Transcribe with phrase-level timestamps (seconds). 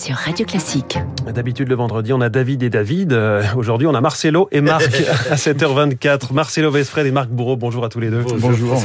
[0.00, 0.98] sur Radio Classique.
[1.26, 3.12] D'habitude, le vendredi, on a David et David.
[3.12, 4.88] Euh, Aujourd'hui, on a Marcelo et Marc
[5.30, 6.32] à 7h24.
[6.32, 8.24] Marcelo Vesfred et Marc Bourreau, bonjour à tous les deux.
[8.38, 8.82] Bonjour.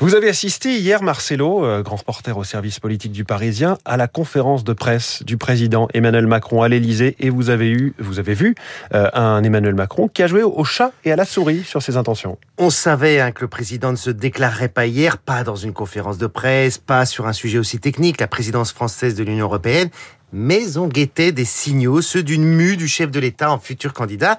[0.00, 4.06] Vous avez assisté hier, Marcelo, euh, grand reporter au service politique du Parisien, à la
[4.06, 8.34] conférence de presse du président Emmanuel Macron à l'Elysée et vous avez eu, vous avez
[8.34, 8.54] vu
[8.92, 11.96] euh, un Emmanuel Macron qui a joué au chat et à la souris sur ses
[11.96, 12.36] intentions.
[12.58, 16.18] On savait hein, que le président ne se déclarerait pas hier, pas dans une conférence
[16.18, 19.88] de presse, pas sur un sujet aussi technique, la présidence française de l'Union européenne,
[20.32, 24.38] mais on guettait des signaux, ceux d'une mue du chef de l'État en futur candidat,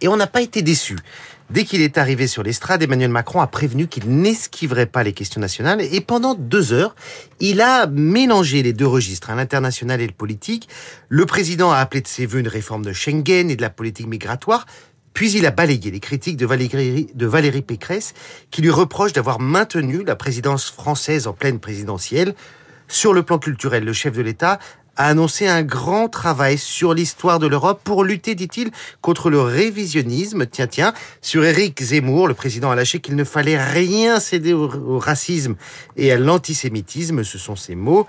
[0.00, 0.98] et on n'a pas été déçus.
[1.50, 5.40] Dès qu'il est arrivé sur l'estrade, Emmanuel Macron a prévenu qu'il n'esquiverait pas les questions
[5.40, 6.94] nationales et pendant deux heures,
[7.40, 10.68] il a mélangé les deux registres, hein, l'international et le politique.
[11.08, 14.08] Le président a appelé de ses voeux une réforme de Schengen et de la politique
[14.08, 14.66] migratoire,
[15.14, 18.12] puis il a balayé les critiques de Valérie, de Valérie Pécresse
[18.50, 22.34] qui lui reproche d'avoir maintenu la présidence française en pleine présidentielle.
[22.88, 24.58] Sur le plan culturel, le chef de l'État
[24.98, 30.44] a annoncé un grand travail sur l'histoire de l'Europe pour lutter, dit-il, contre le révisionnisme.
[30.46, 34.98] Tiens, tiens, sur Éric Zemmour, le président a lâché qu'il ne fallait rien céder au,
[34.98, 35.54] racisme
[35.96, 38.06] et à l'antisémitisme, ce sont ses mots.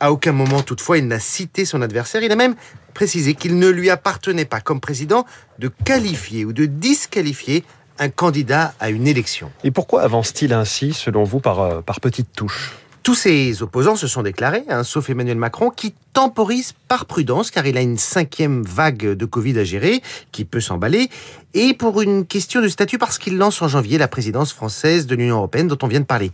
[0.00, 2.22] À aucun moment, toutefois, il n'a cité son adversaire.
[2.22, 2.56] Il a même
[2.94, 5.26] précisé qu'il ne lui appartenait pas, comme président,
[5.58, 7.62] de qualifier ou de disqualifier
[7.98, 9.52] un candidat à une élection.
[9.64, 12.72] Et pourquoi avance-t-il ainsi, selon vous, par, euh, par petites touches?
[13.02, 17.66] Tous ses opposants se sont déclarés, hein, sauf Emmanuel Macron, qui temporise par prudence, car
[17.66, 21.08] il a une cinquième vague de Covid à gérer, qui peut s'emballer,
[21.54, 25.16] et pour une question de statut, parce qu'il lance en janvier la présidence française de
[25.16, 26.30] l'Union européenne dont on vient de parler.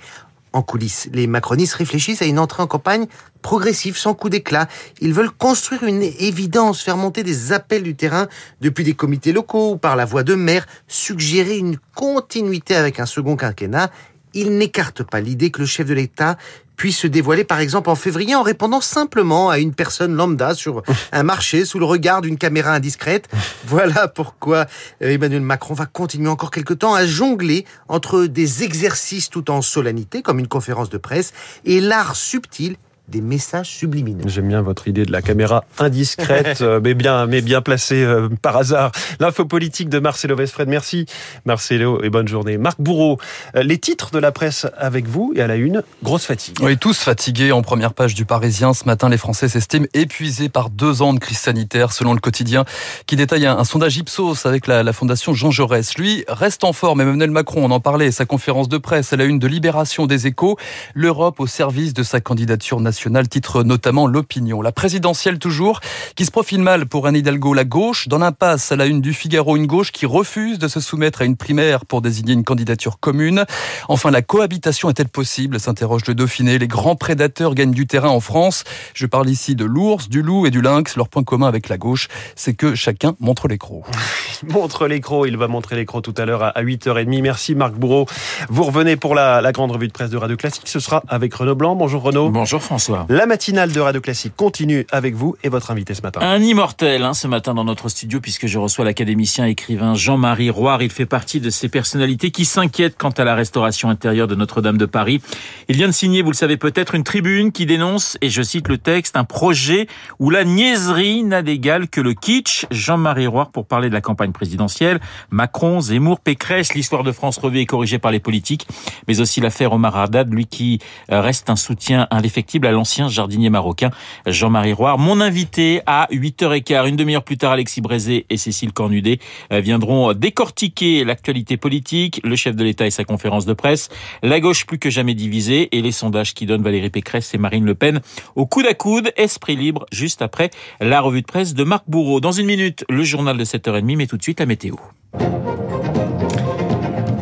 [0.52, 3.06] En coulisses, les macronistes réfléchissent à une entrée en campagne
[3.42, 4.66] progressive, sans coup d'éclat.
[5.00, 8.28] Ils veulent construire une évidence, faire monter des appels du terrain
[8.60, 13.06] depuis des comités locaux ou par la voix de maire, suggérer une continuité avec un
[13.06, 13.90] second quinquennat
[14.34, 16.36] il n'écarte pas l'idée que le chef de l'État
[16.76, 20.82] puisse se dévoiler par exemple en février en répondant simplement à une personne lambda sur
[21.12, 23.28] un marché sous le regard d'une caméra indiscrète.
[23.66, 24.66] Voilà pourquoi
[25.02, 29.60] euh, Emmanuel Macron va continuer encore quelque temps à jongler entre des exercices tout en
[29.60, 31.32] solennité comme une conférence de presse
[31.64, 32.76] et l'art subtil
[33.08, 34.24] des messages subliminaux.
[34.26, 38.28] J'aime bien votre idée de la caméra indiscrète, euh, mais bien, mais bien placée euh,
[38.42, 38.92] par hasard.
[39.18, 40.68] L'info politique de Marcelo Vesfred.
[40.68, 41.06] Merci
[41.46, 42.58] Marcelo et bonne journée.
[42.58, 43.18] Marc Bourreau,
[43.56, 46.58] euh, les titres de la presse avec vous et à la une, grosse fatigue.
[46.60, 48.74] Oui, tous fatigués en première page du Parisien.
[48.74, 52.66] Ce matin, les Français s'estiment épuisés par deux ans de crise sanitaire, selon le quotidien,
[53.06, 55.96] qui détaille un, un sondage Ipsos avec la, la, Fondation Jean Jaurès.
[55.96, 57.00] Lui reste en forme.
[57.00, 60.26] Emmanuel Macron, on en parlait, sa conférence de presse à la une de Libération des
[60.26, 60.58] Échos,
[60.94, 62.97] l'Europe au service de sa candidature nationale
[63.28, 64.62] titre notamment l'opinion.
[64.62, 65.80] La présidentielle toujours,
[66.16, 69.12] qui se profile mal pour Anne Hidalgo, la gauche, dans l'impasse à la une du
[69.12, 72.98] Figaro, une gauche qui refuse de se soumettre à une primaire pour désigner une candidature
[73.00, 73.44] commune.
[73.88, 76.58] Enfin, la cohabitation est-elle possible s'interroge le Dauphiné.
[76.58, 78.64] Les grands prédateurs gagnent du terrain en France.
[78.94, 80.96] Je parle ici de l'ours, du loup et du lynx.
[80.96, 83.84] Leur point commun avec la gauche, c'est que chacun montre l'écrou.
[84.48, 87.22] montre l'écrou, il va montrer l'écrou tout à l'heure à 8h30.
[87.22, 88.06] Merci Marc Bourreau.
[88.48, 90.66] Vous revenez pour la, la grande revue de presse de Radio Classique.
[90.66, 91.76] Ce sera avec Renaud Blanc.
[91.76, 92.30] Bonjour Renaud.
[92.30, 92.87] Bonjour François.
[93.08, 96.20] La matinale de Radio Classique continue avec vous et votre invité ce matin.
[96.22, 100.82] Un immortel hein, ce matin dans notre studio puisque je reçois l'académicien écrivain Jean-Marie Roire.
[100.82, 104.78] Il fait partie de ces personnalités qui s'inquiètent quant à la restauration intérieure de Notre-Dame
[104.78, 105.20] de Paris.
[105.68, 108.68] Il vient de signer, vous le savez peut-être, une tribune qui dénonce, et je cite
[108.68, 109.86] le texte, un projet
[110.18, 112.66] où la niaiserie n'a d'égal que le kitsch.
[112.70, 115.00] Jean-Marie Roire pour parler de la campagne présidentielle.
[115.30, 118.66] Macron, Zemmour, Pécresse, l'histoire de France revue et corrigée par les politiques,
[119.06, 120.78] mais aussi l'affaire Omar Haddad, lui qui
[121.10, 123.90] euh, reste un soutien indéfectible à l'ancien jardinier marocain
[124.26, 124.98] Jean-Marie Roire.
[124.98, 129.18] Mon invité à 8h15, une demi-heure plus tard, Alexis Brézé et Cécile Cornudet
[129.52, 133.88] euh, viendront décortiquer l'actualité politique, le chef de l'État et sa conférence de presse,
[134.22, 137.64] la gauche plus que jamais divisée et les sondages qui donnent Valérie Pécresse et Marine
[137.64, 138.00] Le Pen
[138.36, 140.50] au coude à coude, esprit libre, juste après
[140.80, 142.20] la revue de presse de Marc Bourreau.
[142.20, 144.76] Dans une minute, le journal de 7h30, mais tout de suite la météo.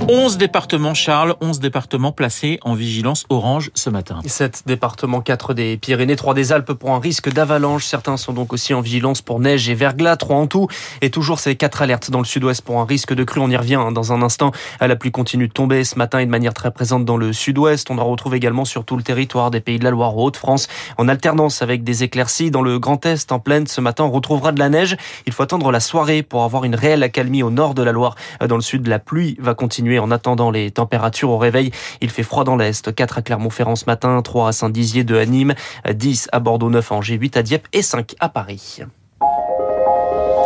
[0.08, 4.20] 11 départements, Charles, 11 départements placés en vigilance orange ce matin.
[4.24, 7.84] 7 départements, 4 des Pyrénées, 3 des Alpes pour un risque d'avalanche.
[7.84, 10.68] Certains sont donc aussi en vigilance pour neige et verglas, 3 en tout.
[11.02, 13.40] Et toujours ces 4 alertes dans le sud-ouest pour un risque de crue.
[13.40, 14.52] On y revient hein, dans un instant.
[14.80, 17.90] La pluie continue de tomber ce matin et de manière très présente dans le sud-ouest.
[17.90, 20.68] On en retrouve également sur tout le territoire des pays de la Loire, Haute-France,
[20.98, 22.52] en alternance avec des éclaircies.
[22.52, 24.96] Dans le Grand Est, en pleine, ce matin, on retrouvera de la neige.
[25.26, 28.14] Il faut attendre la soirée pour avoir une réelle accalmie au nord de la Loire.
[28.46, 31.70] Dans le sud, la pluie va continuer en attendant les températures au réveil.
[32.00, 35.26] Il fait froid dans l'Est, 4 à Clermont-Ferrand ce matin, 3 à Saint-Dizier, 2 à
[35.26, 35.54] Nîmes,
[35.90, 38.80] 10 à Bordeaux, 9 à Angers, 8 à Dieppe et 5 à Paris.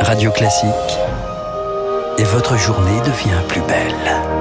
[0.01, 0.71] Radio Classique.
[2.19, 4.41] Et votre journée devient plus belle.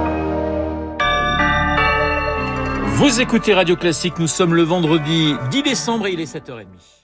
[3.00, 6.99] Vous écoutez Radio Classique, nous sommes le vendredi 10 décembre et il est 7h30.